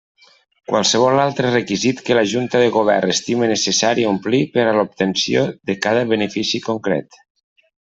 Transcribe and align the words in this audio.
Qualsevol 0.69 1.19
altre 1.23 1.51
requisit 1.55 2.01
que 2.07 2.17
la 2.19 2.23
Junta 2.31 2.61
de 2.63 2.71
Govern 2.77 3.13
estime 3.17 3.51
necessari 3.53 4.07
omplir 4.13 4.41
per 4.57 4.65
a 4.71 4.73
l'obtenció 4.79 5.45
de 5.71 5.77
cada 5.87 6.09
benefici 6.15 6.65
concret. 6.73 7.23